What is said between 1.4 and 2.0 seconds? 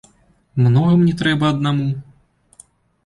аднаму?